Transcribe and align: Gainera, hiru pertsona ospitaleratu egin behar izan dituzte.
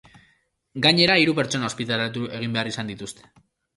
Gainera, 0.85 1.17
hiru 1.23 1.35
pertsona 1.41 1.69
ospitaleratu 1.73 2.25
egin 2.39 2.57
behar 2.59 2.71
izan 2.73 2.91
dituzte. 2.93 3.29